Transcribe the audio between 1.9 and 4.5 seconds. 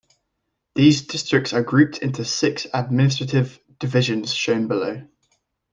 into six administrative divisions